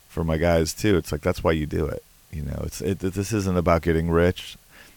for 0.09 0.25
my 0.25 0.37
guys 0.37 0.75
too. 0.75 0.97
It's 0.97 1.13
like 1.13 1.21
that's 1.21 1.45
why 1.45 1.53
you 1.53 1.67
do 1.67 1.87
it. 1.87 2.03
You 2.33 2.43
know, 2.43 2.63
it's 2.65 2.81
it, 2.81 2.99
this 2.99 3.33
isn't 3.33 3.57
about 3.57 3.83
getting 3.83 4.11
rich. 4.11 4.57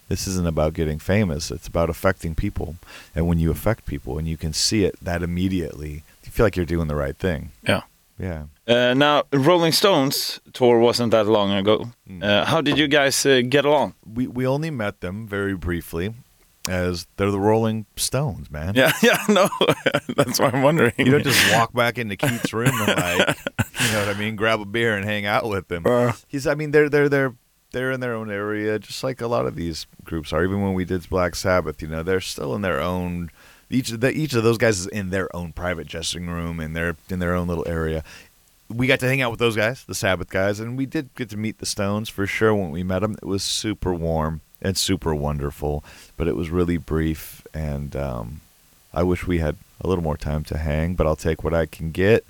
This 0.09 0.27
isn't 0.27 0.47
about 0.47 0.73
getting 0.73 0.99
famous. 0.99 1.51
It's 1.51 1.67
about 1.67 1.89
affecting 1.89 2.35
people. 2.35 2.75
And 3.15 3.27
when 3.27 3.39
you 3.39 3.51
affect 3.51 3.85
people 3.85 4.17
and 4.17 4.27
you 4.27 4.37
can 4.37 4.53
see 4.53 4.83
it 4.83 4.95
that 5.01 5.23
immediately, 5.23 6.03
you 6.25 6.31
feel 6.31 6.45
like 6.45 6.55
you're 6.57 6.65
doing 6.65 6.87
the 6.87 6.95
right 6.95 7.15
thing. 7.15 7.51
Yeah. 7.67 7.83
Yeah. 8.19 8.43
Uh, 8.67 8.93
now, 8.93 9.23
Rolling 9.31 9.71
Stones 9.71 10.41
tour 10.51 10.77
wasn't 10.79 11.11
that 11.11 11.25
long 11.25 11.51
ago. 11.53 11.91
Mm. 12.09 12.23
Uh, 12.23 12.45
how 12.45 12.59
did 12.59 12.77
you 12.77 12.87
guys 12.87 13.25
uh, 13.25 13.41
get 13.47 13.65
along? 13.65 13.93
we 14.05 14.27
we 14.27 14.45
only 14.45 14.69
met 14.69 14.99
them 14.99 15.25
very 15.25 15.55
briefly 15.55 16.13
as 16.67 17.07
they're 17.15 17.31
the 17.31 17.39
Rolling 17.39 17.85
Stones, 17.95 18.51
man. 18.51 18.75
Yeah, 18.75 18.91
yeah, 19.01 19.23
no, 19.29 19.49
that's 20.15 20.39
why 20.39 20.49
I'm 20.51 20.61
wondering. 20.61 20.93
You 20.97 21.05
don't 21.05 21.23
just 21.23 21.53
walk 21.53 21.73
back 21.73 21.97
into 21.97 22.15
Keith's 22.15 22.53
room 22.53 22.73
and 22.73 22.97
like, 22.97 23.37
you 23.79 23.91
know 23.91 24.05
what 24.05 24.15
I 24.15 24.19
mean, 24.19 24.35
grab 24.35 24.59
a 24.59 24.65
beer 24.65 24.95
and 24.95 25.05
hang 25.05 25.25
out 25.25 25.47
with 25.47 25.67
them. 25.67 25.83
Uh, 25.89 26.13
He's, 26.27 26.45
I 26.45 26.53
mean, 26.53 26.71
they're 26.71 26.87
they're 26.87 27.09
they're 27.09 27.33
they're 27.71 27.91
in 27.91 27.99
their 27.99 28.13
own 28.13 28.31
area, 28.31 28.79
just 28.79 29.03
like 29.03 29.21
a 29.21 29.27
lot 29.27 29.45
of 29.45 29.55
these 29.55 29.85
groups 30.03 30.33
are. 30.33 30.43
Even 30.43 30.61
when 30.61 30.73
we 30.73 30.85
did 30.85 31.07
Black 31.09 31.35
Sabbath, 31.35 31.81
you 31.81 31.87
know, 31.87 32.03
they're 32.03 32.21
still 32.21 32.55
in 32.55 32.61
their 32.61 32.79
own. 32.79 33.31
Each 33.69 33.91
of 33.91 33.99
the, 33.99 34.11
each 34.11 34.33
of 34.33 34.43
those 34.43 34.57
guys 34.57 34.79
is 34.79 34.87
in 34.87 35.11
their 35.11 35.33
own 35.35 35.53
private 35.53 35.87
dressing 35.87 36.27
room 36.27 36.59
and 36.59 36.75
they're 36.75 36.95
in 37.09 37.19
their 37.19 37.35
own 37.35 37.47
little 37.47 37.67
area. 37.67 38.03
We 38.67 38.87
got 38.87 38.99
to 39.01 39.07
hang 39.07 39.21
out 39.21 39.31
with 39.31 39.39
those 39.39 39.55
guys, 39.55 39.83
the 39.83 39.95
Sabbath 39.95 40.29
guys, 40.29 40.59
and 40.59 40.77
we 40.77 40.85
did 40.85 41.13
get 41.15 41.29
to 41.29 41.37
meet 41.37 41.59
the 41.59 41.65
Stones 41.65 42.09
for 42.09 42.25
sure 42.27 42.53
when 42.53 42.71
we 42.71 42.83
met 42.83 42.99
them. 42.99 43.13
It 43.13 43.25
was 43.25 43.43
super 43.43 43.93
warm 43.93 44.41
and 44.61 44.77
super 44.77 45.13
wonderful, 45.15 45.83
but 46.17 46.27
it 46.27 46.35
was 46.35 46.49
really 46.49 46.77
brief, 46.77 47.45
and 47.51 47.95
um, 47.95 48.41
I 48.93 49.01
wish 49.03 49.25
we 49.25 49.39
had 49.39 49.55
a 49.81 49.87
little 49.87 50.03
more 50.03 50.17
time 50.17 50.43
to 50.45 50.57
hang. 50.57 50.93
But 50.93 51.07
I'll 51.07 51.15
take 51.15 51.43
what 51.43 51.53
I 51.53 51.65
can 51.65 51.89
get. 51.89 52.25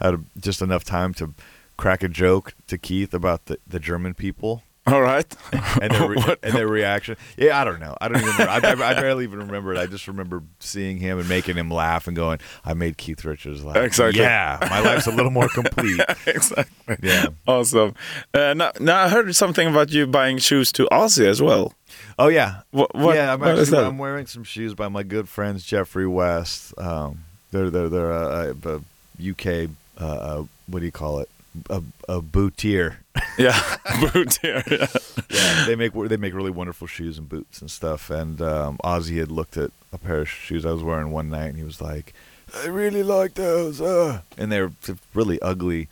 I 0.00 0.06
had 0.06 0.24
just 0.40 0.62
enough 0.62 0.84
time 0.84 1.12
to 1.14 1.34
crack 1.76 2.02
a 2.02 2.08
joke 2.08 2.54
to 2.68 2.78
Keith 2.78 3.12
about 3.12 3.44
the, 3.46 3.58
the 3.66 3.80
German 3.80 4.14
people 4.14 4.62
All 4.86 5.00
right. 5.00 5.26
and 5.80 5.92
their 5.92 6.08
re- 6.08 6.36
and 6.42 6.52
their 6.54 6.68
reaction. 6.68 7.16
Yeah, 7.38 7.58
I 7.58 7.64
don't 7.64 7.80
know. 7.80 7.96
I 8.00 8.08
don't 8.08 8.18
even. 8.18 8.30
Remember. 8.32 8.84
I, 8.84 8.90
I 8.90 8.94
barely 8.94 9.24
even 9.24 9.38
remember 9.38 9.72
it. 9.72 9.78
I 9.78 9.86
just 9.86 10.06
remember 10.06 10.42
seeing 10.60 10.98
him 10.98 11.18
and 11.18 11.28
making 11.28 11.56
him 11.56 11.70
laugh 11.70 12.06
and 12.06 12.14
going, 12.14 12.38
"I 12.64 12.74
made 12.74 12.98
Keith 12.98 13.24
Richards 13.24 13.64
laugh." 13.64 13.76
Exactly. 13.76 14.20
Yeah, 14.20 14.58
my 14.68 14.80
life's 14.80 15.06
a 15.06 15.10
little 15.10 15.30
more 15.30 15.48
complete. 15.48 16.00
exactly. 16.26 16.96
Yeah. 17.02 17.28
Awesome. 17.46 17.94
Uh, 18.34 18.52
now, 18.54 18.72
now 18.78 19.04
I 19.04 19.08
heard 19.08 19.34
something 19.34 19.68
about 19.68 19.90
you 19.90 20.06
buying 20.06 20.36
shoes 20.38 20.70
to 20.72 20.86
Ozzy 20.92 21.24
as 21.26 21.40
well. 21.40 21.72
Oh 22.18 22.28
yeah. 22.28 22.60
What? 22.70 22.94
what 22.94 23.16
yeah, 23.16 23.32
I'm 23.32 23.40
what 23.40 23.50
is 23.50 23.68
actually 23.68 23.82
that? 23.82 23.88
I'm 23.88 23.98
wearing 23.98 24.26
some 24.26 24.44
shoes 24.44 24.74
by 24.74 24.88
my 24.88 25.02
good 25.02 25.28
friends 25.28 25.64
Jeffery-West. 25.64 26.74
Um, 26.78 27.24
they're 27.52 27.70
they're 27.70 27.88
they're 27.88 28.12
a, 28.12 28.54
a, 28.64 28.76
a 28.76 29.30
UK. 29.30 29.70
Uh, 29.98 30.04
uh, 30.04 30.44
what 30.66 30.80
do 30.80 30.84
you 30.84 30.92
call 30.92 31.20
it? 31.20 31.30
A, 31.70 31.82
a 32.08 32.20
bootier. 32.20 32.96
yeah, 33.38 33.58
boot 34.12 34.38
here. 34.42 34.62
Yeah. 34.70 34.86
yeah, 35.30 35.64
they 35.66 35.76
make 35.76 35.92
they 35.92 36.16
make 36.16 36.34
really 36.34 36.50
wonderful 36.50 36.86
shoes 36.86 37.16
and 37.18 37.28
boots 37.28 37.60
and 37.60 37.70
stuff. 37.70 38.10
And 38.10 38.40
um, 38.42 38.78
Ozzy 38.84 39.18
had 39.18 39.30
looked 39.30 39.56
at 39.56 39.70
a 39.92 39.98
pair 39.98 40.20
of 40.22 40.28
shoes 40.28 40.66
I 40.66 40.72
was 40.72 40.82
wearing 40.82 41.10
one 41.12 41.30
night, 41.30 41.46
and 41.46 41.56
he 41.56 41.62
was 41.64 41.80
like, 41.80 42.12
"I 42.56 42.66
really 42.66 43.02
like 43.04 43.34
those," 43.34 43.80
uh. 43.80 44.20
and 44.36 44.50
they're 44.50 44.72
really 45.14 45.40
ugly. 45.42 45.88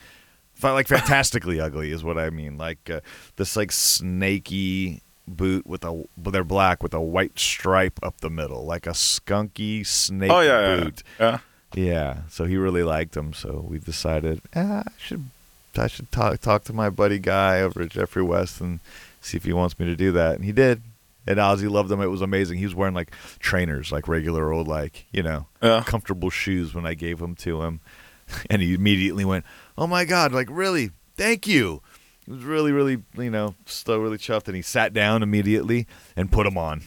Like 0.63 0.87
fantastically 0.87 1.61
ugly 1.67 1.91
is 1.91 2.05
what 2.05 2.19
I 2.19 2.31
mean. 2.31 2.57
Like 2.57 2.89
uh, 2.91 3.01
this 3.37 3.57
like 3.57 3.73
snaky 3.73 5.03
boot 5.29 5.67
with 5.67 5.85
a 5.85 6.05
but 6.17 6.31
they're 6.31 6.45
black 6.45 6.83
with 6.83 6.95
a 6.95 7.01
white 7.01 7.39
stripe 7.39 7.99
up 8.03 8.21
the 8.21 8.31
middle, 8.31 8.65
like 8.65 8.87
a 8.87 8.91
skunky 8.95 9.87
snake 9.87 10.31
Oh 10.31 10.41
yeah, 10.41 10.61
yeah, 10.77 10.85
boot. 10.85 11.03
yeah. 11.21 11.39
Yeah, 11.75 12.17
so 12.29 12.45
he 12.45 12.57
really 12.57 12.83
liked 12.83 13.13
them. 13.15 13.33
So 13.33 13.65
we 13.69 13.79
decided 13.79 14.41
ah, 14.55 14.83
I 14.87 14.93
should 14.99 15.31
I 15.77 15.87
should 15.87 16.11
talk 16.13 16.41
talk 16.41 16.65
to 16.65 16.73
my 16.73 16.91
buddy 16.91 17.19
guy 17.19 17.61
over 17.61 17.83
at 17.83 17.91
Jeffery-West 17.91 18.61
and 18.61 18.81
see 19.21 19.37
if 19.37 19.45
he 19.45 19.53
wants 19.53 19.79
me 19.79 19.87
to 19.87 19.97
do 19.97 20.13
that. 20.13 20.35
And 20.37 20.45
he 20.45 20.53
did. 20.53 20.83
And 21.27 21.39
Ozzy 21.39 21.71
loved 21.71 21.89
them. 21.89 22.01
It 22.01 22.07
was 22.07 22.21
amazing. 22.21 22.59
He 22.59 22.65
was 22.65 22.75
wearing 22.75 22.95
like 22.95 23.13
trainers, 23.39 23.93
like 23.93 24.09
regular 24.09 24.53
old, 24.53 24.67
like 24.69 25.07
you 25.13 25.23
know, 25.23 25.47
Yeah. 25.63 25.83
comfortable 25.87 26.31
shoes 26.31 26.75
when 26.75 26.85
I 26.87 26.95
gave 26.95 27.19
them 27.21 27.35
to 27.37 27.63
him. 27.63 27.81
And 28.51 28.63
he 28.63 28.75
immediately 28.75 29.25
went, 29.25 29.45
"Oh 29.77 29.87
my 29.87 30.05
god! 30.05 30.33
Like 30.33 30.49
really? 30.51 30.91
Thank 31.17 31.47
you." 31.47 31.83
He 32.25 32.31
was 32.33 32.45
really, 32.45 32.71
really, 32.73 33.03
you 33.19 33.31
know, 33.31 33.55
still 33.67 33.99
really 33.99 34.17
chuffed. 34.17 34.47
And 34.47 34.55
he 34.57 34.63
sat 34.63 34.93
down 34.95 35.23
immediately 35.23 35.87
and 36.17 36.31
put 36.31 36.45
them 36.45 36.57
on. 36.57 36.83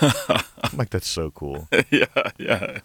I'm 0.00 0.76
like, 0.76 0.90
that's 0.90 1.08
so 1.08 1.30
cool. 1.30 1.68
yeah, 1.90 2.04
yeah. 2.38 2.78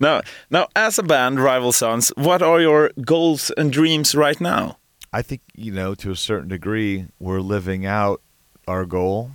now, 0.00 0.22
now, 0.50 0.68
as 0.74 0.98
a 0.98 1.02
band, 1.02 1.40
Rival 1.40 1.72
Sons, 1.72 2.12
what 2.16 2.42
are 2.42 2.60
your 2.60 2.90
goals 3.04 3.50
and 3.56 3.72
dreams 3.72 4.14
right 4.14 4.40
now? 4.40 4.78
I 5.12 5.22
think 5.22 5.40
you 5.54 5.72
know 5.72 5.94
to 5.96 6.10
a 6.10 6.16
certain 6.16 6.48
degree 6.48 7.06
we're 7.18 7.40
living 7.40 7.84
out 7.84 8.20
our 8.68 8.84
goal 8.84 9.32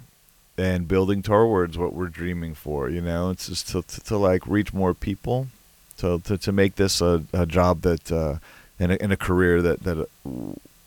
and 0.58 0.88
building 0.88 1.22
towards 1.22 1.78
what 1.78 1.94
we're 1.94 2.08
dreaming 2.08 2.54
for. 2.54 2.90
You 2.90 3.02
know, 3.02 3.30
it's 3.30 3.48
just 3.48 3.70
to 3.70 3.82
to, 3.82 4.02
to 4.02 4.18
like 4.18 4.48
reach 4.48 4.74
more 4.74 4.94
people, 4.94 5.48
to 5.98 6.20
to, 6.20 6.38
to 6.38 6.52
make 6.52 6.76
this 6.76 7.02
a, 7.02 7.24
a 7.34 7.46
job 7.46 7.82
that 7.82 8.12
uh, 8.12 8.38
and 8.80 8.94
a, 8.94 9.02
and 9.02 9.12
a 9.12 9.18
career 9.18 9.62
that 9.62 9.84
that 9.84 10.00
uh, 10.00 10.30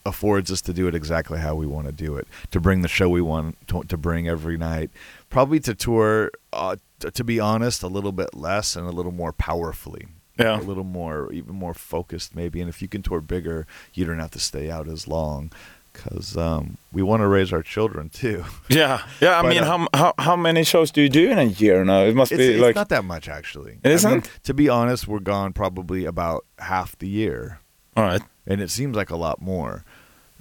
affords 0.06 0.50
us 0.50 0.62
to 0.62 0.72
do 0.72 0.88
it 0.88 0.94
exactly 0.94 1.38
how 1.38 1.54
we 1.54 1.66
want 1.66 1.86
to 1.86 1.92
do 1.92 2.16
it. 2.16 2.26
To 2.52 2.60
bring 2.60 2.82
the 2.82 2.88
show 2.88 3.08
we 3.08 3.20
want 3.20 3.56
to, 3.68 3.82
to 3.84 3.96
bring 3.96 4.28
every 4.28 4.56
night. 4.56 4.90
Probably 5.30 5.60
to 5.60 5.74
tour. 5.74 6.30
Uh, 6.52 6.76
t- 7.00 7.10
to 7.10 7.24
be 7.24 7.38
honest, 7.40 7.82
a 7.82 7.88
little 7.88 8.12
bit 8.12 8.34
less 8.34 8.76
and 8.76 8.86
a 8.86 8.90
little 8.90 9.12
more 9.12 9.32
powerfully 9.32 10.06
Yeah, 10.38 10.60
a 10.60 10.62
little 10.62 10.84
more, 10.84 11.32
even 11.32 11.54
more 11.54 11.74
focused, 11.74 12.34
maybe. 12.34 12.60
And 12.60 12.68
if 12.68 12.80
you 12.82 12.88
can 12.88 13.02
tour 13.02 13.20
bigger, 13.20 13.66
you 13.94 14.04
don't 14.04 14.18
have 14.20 14.30
to 14.32 14.38
stay 14.40 14.70
out 14.70 14.88
as 14.88 15.06
long 15.08 15.50
because 15.92 16.36
um, 16.36 16.76
we 16.92 17.02
want 17.02 17.20
to 17.22 17.26
raise 17.26 17.52
our 17.52 17.62
children 17.62 18.08
too. 18.08 18.44
yeah, 18.68 19.02
yeah. 19.20 19.38
I 19.38 19.42
But, 19.42 19.48
mean, 19.48 19.64
uh, 19.64 19.66
how, 19.66 19.88
how 19.94 20.14
how 20.18 20.36
many 20.36 20.62
shows 20.64 20.90
do 20.92 21.02
you 21.02 21.08
do 21.08 21.28
in 21.30 21.38
a 21.38 21.44
year 21.44 21.84
now? 21.84 22.04
It 22.04 22.14
must 22.14 22.30
It's, 22.32 22.38
be 22.38 22.52
it's 22.54 22.62
like 22.62 22.76
not 22.76 22.88
that 22.90 23.04
much, 23.04 23.28
actually. 23.28 23.78
It 23.82 23.90
I 23.90 23.94
isn't? 23.94 24.10
mean, 24.10 24.22
to 24.44 24.54
be 24.54 24.68
honest, 24.68 25.08
we're 25.08 25.18
gone 25.18 25.52
probably 25.52 26.04
about 26.04 26.44
half 26.58 26.96
the 26.98 27.08
year, 27.08 27.58
all 27.96 28.04
right. 28.04 28.22
and 28.46 28.60
it 28.60 28.70
seems 28.70 28.94
like 28.96 29.10
a 29.10 29.16
lot 29.16 29.40
more. 29.42 29.84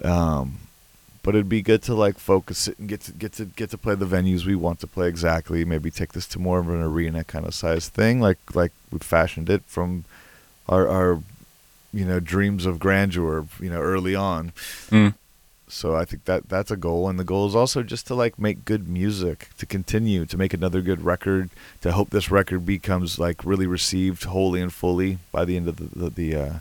Um, 0.04 0.60
but 1.28 1.36
it'd 1.36 1.50
be 1.50 1.62
good 1.62 1.84
to 1.84 1.94
like 1.94 2.18
focus 2.18 2.70
it 2.70 2.80
and 2.80 2.88
get 2.88 3.02
to 3.02 3.12
get 3.12 3.34
to 3.34 3.44
get 3.44 3.70
to 3.70 3.78
play 3.78 3.94
the 3.96 4.06
venues 4.06 4.46
we 4.46 4.56
want 4.56 4.80
to 4.80 4.88
play 4.88 5.10
exactly. 5.10 5.66
Maybe 5.66 5.92
take 5.92 6.14
this 6.14 6.26
to 6.28 6.40
more 6.40 6.58
of 6.58 6.70
an 6.70 6.82
arena 6.82 7.26
kind 7.26 7.46
of 7.46 7.54
size 7.54 7.90
thing, 7.90 8.22
like 8.22 8.38
like 8.56 8.72
we 8.94 9.00
fashioned 9.00 9.50
it 9.50 9.62
from 9.66 10.06
our 10.70 10.88
our 10.88 11.22
you 11.92 12.06
know 12.06 12.22
dreams 12.22 12.66
of 12.66 12.80
grandeur, 12.80 13.46
you 13.60 13.70
know, 13.70 13.82
early 13.82 14.16
on. 14.16 14.54
Mm. 14.90 15.16
So 15.68 15.98
I 15.98 16.06
think 16.06 16.24
that 16.24 16.48
that's 16.48 16.72
a 16.72 16.78
goal, 16.78 17.10
and 17.10 17.20
the 17.20 17.26
goal 17.26 17.46
is 17.46 17.56
also 17.58 17.84
just 17.84 18.08
to 18.08 18.16
like 18.16 18.40
make 18.40 18.64
good 18.64 18.88
music, 18.88 19.50
to 19.58 19.66
continue 19.66 20.26
to 20.26 20.38
make 20.38 20.54
another 20.54 20.80
good 20.80 21.02
record, 21.02 21.50
to 21.82 21.92
hope 21.92 22.12
this 22.12 22.32
record 22.32 22.66
becomes 22.66 23.20
like 23.20 23.44
really 23.44 23.68
received 23.68 24.24
wholly 24.24 24.62
and 24.62 24.72
fully 24.72 25.20
by 25.34 25.44
the 25.44 25.58
end 25.58 25.68
of 25.68 25.76
the 25.76 25.90
the, 25.94 26.10
the 26.10 26.36
uh, 26.42 26.54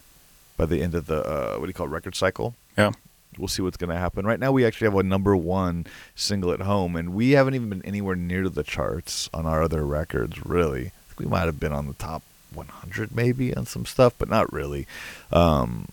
by 0.57 0.67
the 0.67 0.83
end 0.83 0.97
of 0.97 1.07
the 1.07 1.23
uh, 1.23 1.55
what 1.55 1.67
do 1.67 1.69
you 1.69 1.73
call 1.73 1.87
it, 1.87 1.91
record 1.91 2.17
cycle. 2.17 2.57
Yeah. 2.77 2.91
We'll 3.39 3.49
see 3.49 3.63
what's 3.63 3.77
going 3.77 3.91
to 3.91 3.97
happen. 3.97 4.27
Right 4.27 4.41
now, 4.41 4.53
we 4.53 4.65
actually 4.65 4.87
have 4.87 4.97
a 4.97 5.03
number 5.03 5.37
one 5.37 5.87
single 6.15 6.53
at 6.53 6.61
home, 6.61 6.97
and 6.97 7.15
we 7.15 7.33
haven't 7.33 7.55
even 7.55 7.69
been 7.69 7.85
anywhere 7.85 8.17
near 8.17 8.43
to 8.43 8.51
the 8.51 8.63
charts 8.63 9.29
on 9.35 9.47
our 9.47 9.63
other 9.63 9.85
records. 9.85 10.45
Really, 10.45 10.87
I 10.87 11.09
think 11.09 11.21
we 11.21 11.27
might 11.27 11.47
have 11.47 11.61
been 11.61 11.73
on 11.73 11.87
the 11.87 11.95
top 11.95 12.23
100 12.55 13.15
maybe 13.15 13.55
on 13.55 13.67
some 13.67 13.85
stuff, 13.85 14.15
but 14.19 14.29
not 14.29 14.53
really. 14.53 14.87
Um, 15.31 15.89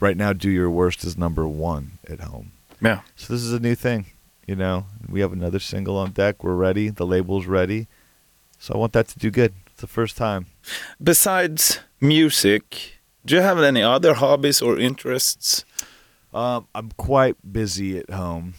right 0.00 0.16
now, 0.16 0.32
"Do 0.32 0.50
Your 0.50 0.70
Worst" 0.70 1.04
is 1.04 1.18
number 1.18 1.46
one 1.46 1.98
at 2.08 2.20
home. 2.20 2.52
Yeah. 2.80 3.00
So 3.16 3.32
this 3.32 3.42
is 3.42 3.52
a 3.52 3.60
new 3.60 3.74
thing, 3.74 4.06
you 4.46 4.56
know. 4.56 4.86
We 5.08 5.20
have 5.20 5.32
another 5.32 5.58
single 5.58 5.96
on 5.96 6.12
deck. 6.12 6.42
We're 6.42 6.54
ready. 6.54 6.88
The 6.88 7.06
label's 7.06 7.46
ready. 7.46 7.86
So 8.58 8.74
I 8.74 8.78
want 8.78 8.92
that 8.94 9.08
to 9.08 9.18
do 9.18 9.30
good. 9.30 9.52
It's 9.66 9.80
the 9.80 9.86
first 9.86 10.16
time. 10.16 10.46
Besides 11.02 11.80
music, 12.00 12.98
do 13.24 13.34
you 13.34 13.40
have 13.40 13.60
any 13.60 13.82
other 13.82 14.14
hobbies 14.14 14.62
or 14.62 14.78
interests? 14.78 15.64
Um, 16.34 16.66
I'm 16.74 16.90
quite 16.96 17.36
busy 17.50 17.96
at 17.98 18.10
home 18.10 18.54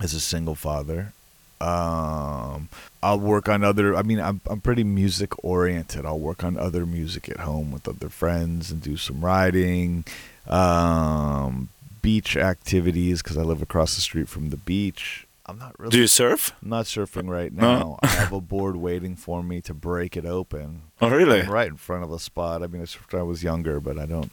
as 0.00 0.14
a 0.14 0.20
single 0.20 0.54
father. 0.54 1.12
Um, 1.60 2.68
I'll 3.02 3.20
work 3.20 3.48
on 3.48 3.62
other. 3.64 3.94
I 3.96 4.02
mean, 4.02 4.20
I'm 4.20 4.40
I'm 4.48 4.60
pretty 4.60 4.84
music 4.84 5.32
oriented. 5.44 6.04
I'll 6.06 6.18
work 6.18 6.42
on 6.44 6.56
other 6.56 6.86
music 6.86 7.28
at 7.28 7.38
home 7.40 7.70
with 7.72 7.86
other 7.88 8.08
friends 8.08 8.70
and 8.70 8.80
do 8.82 8.96
some 8.96 9.24
writing, 9.24 10.04
um, 10.48 11.68
beach 12.02 12.36
activities 12.36 13.22
because 13.22 13.36
I 13.38 13.42
live 13.42 13.62
across 13.62 13.94
the 13.94 14.00
street 14.00 14.28
from 14.28 14.50
the 14.50 14.56
beach. 14.56 15.26
I'm 15.46 15.58
not 15.58 15.78
really. 15.78 15.90
Do 15.90 15.98
you 15.98 16.06
surf? 16.06 16.52
I'm 16.62 16.68
not 16.70 16.86
surfing 16.86 17.28
right 17.28 17.52
No. 17.52 17.78
now. 17.78 17.98
I 18.02 18.06
have 18.08 18.32
a 18.32 18.40
board 18.40 18.76
waiting 18.76 19.16
for 19.16 19.42
me 19.42 19.60
to 19.62 19.74
break 19.74 20.16
it 20.16 20.24
open. 20.24 20.82
Oh, 21.00 21.10
really? 21.10 21.42
I'm 21.42 21.50
right 21.50 21.66
in 21.68 21.76
front 21.76 22.04
of 22.04 22.12
a 22.12 22.18
spot. 22.20 22.62
I 22.62 22.68
mean, 22.68 22.80
I 22.82 22.84
surfed 22.86 23.12
when 23.12 23.20
I 23.20 23.24
was 23.24 23.42
younger, 23.42 23.80
but 23.80 23.98
I 23.98 24.06
don't. 24.06 24.30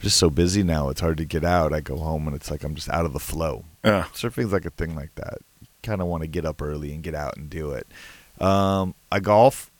Just 0.00 0.18
so 0.18 0.30
busy 0.30 0.62
now. 0.62 0.88
It's 0.90 1.00
hard 1.00 1.16
to 1.18 1.24
get 1.24 1.44
out. 1.44 1.72
I 1.72 1.80
go 1.80 1.96
home 1.96 2.26
and 2.26 2.36
it's 2.36 2.50
like 2.50 2.64
I'm 2.64 2.74
just 2.74 2.88
out 2.90 3.06
of 3.06 3.12
the 3.12 3.18
flow. 3.18 3.64
Yeah. 3.84 4.04
Surfing's 4.12 4.52
like 4.52 4.66
a 4.66 4.70
thing 4.70 4.94
like 4.94 5.14
that. 5.16 5.38
You 5.60 5.68
kind 5.82 6.00
of 6.00 6.06
want 6.06 6.22
to 6.22 6.26
get 6.28 6.44
up 6.44 6.60
early 6.60 6.92
and 6.92 7.02
get 7.02 7.14
out 7.14 7.36
and 7.36 7.48
do 7.48 7.70
it. 7.72 7.86
Um, 8.40 8.94
I 9.10 9.20
golf. 9.20 9.70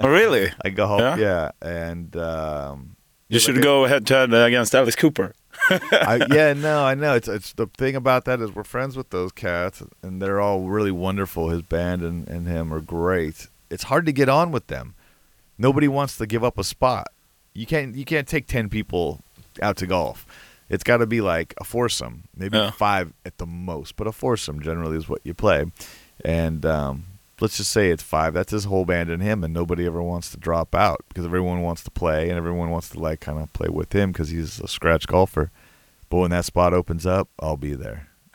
Oh, 0.00 0.08
really? 0.08 0.50
I 0.64 0.70
golf. 0.70 1.00
Yeah? 1.00 1.16
Yeah, 1.16 1.50
and 1.60 2.16
um, 2.16 2.96
You 3.28 3.38
should 3.38 3.56
like 3.56 3.64
go 3.64 3.84
head 3.86 4.06
to 4.08 4.14
head 4.14 4.32
against 4.34 4.74
Alice 4.74 4.96
Cooper. 4.96 5.34
I, 5.70 6.26
yeah, 6.32 6.52
no, 6.56 6.84
I 6.84 6.94
know. 6.94 7.14
It's 7.14 7.28
it's 7.28 7.52
the 7.52 7.66
thing 7.66 7.94
about 7.94 8.24
that 8.24 8.40
is 8.40 8.52
we're 8.54 8.64
friends 8.64 8.96
with 8.96 9.10
those 9.10 9.30
cats, 9.32 9.82
and 10.02 10.20
they're 10.20 10.40
all 10.40 10.62
really 10.62 10.90
wonderful. 10.90 11.50
His 11.50 11.62
band 11.62 12.02
and, 12.02 12.26
and 12.26 12.48
him 12.48 12.72
are 12.72 12.80
great. 12.80 13.48
It's 13.70 13.84
hard 13.84 14.06
to 14.06 14.12
get 14.12 14.28
on 14.28 14.50
with 14.50 14.66
them. 14.66 14.94
Nobody 15.58 15.86
wants 15.86 16.16
to 16.16 16.26
give 16.26 16.42
up 16.42 16.58
a 16.58 16.64
spot. 16.64 17.08
You 17.54 17.66
can't 17.66 17.94
you 17.94 18.04
can't 18.04 18.26
take 18.26 18.46
ten 18.46 18.68
people 18.68 19.20
out 19.60 19.76
to 19.78 19.86
golf. 19.86 20.26
It's 20.68 20.84
got 20.84 20.98
to 20.98 21.06
be 21.06 21.20
like 21.20 21.52
a 21.60 21.64
foursome, 21.64 22.24
maybe 22.34 22.56
Yeah. 22.56 22.70
five 22.70 23.12
at 23.26 23.36
the 23.38 23.44
most, 23.46 23.96
but 23.96 24.06
a 24.06 24.12
foursome 24.12 24.60
generally 24.60 24.96
is 24.96 25.06
what 25.08 25.20
you 25.24 25.34
play. 25.34 25.66
And 26.24 26.64
um, 26.64 27.04
let's 27.40 27.58
just 27.58 27.70
say 27.72 27.90
it's 27.90 28.02
five. 28.02 28.32
That's 28.32 28.52
his 28.52 28.64
whole 28.64 28.86
band 28.86 29.10
and 29.10 29.22
him, 29.22 29.44
and 29.44 29.52
nobody 29.52 29.84
ever 29.84 30.02
wants 30.02 30.30
to 30.30 30.38
drop 30.38 30.74
out 30.74 31.04
because 31.08 31.26
everyone 31.26 31.60
wants 31.60 31.84
to 31.84 31.90
play 31.90 32.30
and 32.30 32.38
everyone 32.38 32.70
wants 32.70 32.88
to 32.90 32.98
like 32.98 33.20
kind 33.20 33.38
of 33.38 33.52
play 33.52 33.68
with 33.68 33.92
him 33.94 34.12
because 34.12 34.30
he's 34.30 34.60
a 34.60 34.68
scratch 34.68 35.06
golfer. 35.06 35.50
But 36.08 36.18
when 36.18 36.30
that 36.30 36.46
spot 36.46 36.72
opens 36.72 37.04
up, 37.04 37.28
I'll 37.38 37.58
be 37.58 37.74
there. 37.74 38.08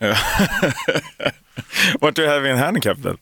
what 1.98 2.14
do 2.14 2.22
you 2.22 2.28
have 2.28 2.44
in 2.44 2.56
handicap 2.56 2.98
then? 2.98 3.18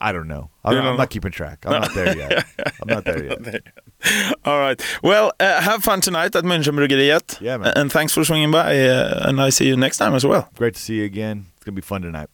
I 0.00 0.12
don't 0.12 0.26
know. 0.28 0.50
I'm, 0.64 0.72
You 0.72 0.78
I'm 0.78 0.84
don't 0.84 0.94
know? 0.94 1.02
not 1.02 1.10
keeping 1.10 1.32
track. 1.32 1.58
I'm 1.66 1.80
not 1.80 1.94
there 1.94 2.16
yet. 2.16 2.44
I'm 2.80 2.88
not 2.94 3.04
there 3.04 3.24
yet. 3.24 3.62
All 4.44 4.58
right. 4.58 4.82
Well, 5.02 5.32
uh, 5.40 5.60
have 5.60 5.82
fun 5.84 6.00
tonight 6.00 6.36
at 6.36 6.44
Münchenbryggeriet. 6.44 7.38
Yeah, 7.40 7.58
man. 7.58 7.72
And 7.76 7.92
thanks 7.92 8.14
for 8.14 8.24
swinging 8.24 8.50
by. 8.52 8.88
Uh, 8.88 9.28
and 9.28 9.40
I 9.40 9.50
see 9.50 9.68
you 9.68 9.76
next 9.76 9.98
time 9.98 10.14
as 10.16 10.24
well. 10.24 10.42
Great 10.58 10.74
to 10.74 10.80
see 10.80 10.94
you 10.94 11.04
again. 11.04 11.44
It's 11.56 11.64
gonna 11.64 11.76
be 11.76 11.82
fun 11.82 12.02
tonight. 12.02 12.28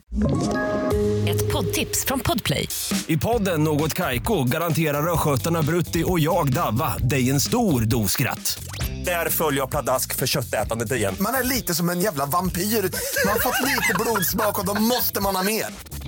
Ett 1.28 1.52
poddtips 1.52 2.04
från 2.04 2.20
Podplay. 2.20 2.68
I 3.06 3.16
podden 3.16 3.64
Något 3.64 3.94
Kaiko 3.94 4.44
garanterar 4.44 5.12
östgötarna 5.12 5.62
Brutti 5.62 6.04
och 6.06 6.20
jag, 6.20 6.52
Davva, 6.52 6.94
dig 6.98 7.30
en 7.30 7.40
stor 7.40 7.80
dos 7.80 8.12
skratt. 8.12 8.58
Där 9.04 9.28
följer 9.30 9.60
jag 9.60 9.70
pladask 9.70 10.14
för 10.14 10.26
köttätandet 10.26 10.92
igen. 10.92 11.14
Man 11.20 11.34
är 11.34 11.42
lite 11.42 11.74
som 11.74 11.90
en 11.90 12.00
jävla 12.00 12.26
vampyr. 12.26 12.60
Man 12.62 13.32
har 13.32 13.38
fått 13.40 13.60
lite 13.68 13.94
blodsmak 13.98 14.58
och 14.58 14.66
då 14.66 14.74
måste 14.80 15.20
man 15.20 15.36
ha 15.36 15.42
mer. 15.42 15.66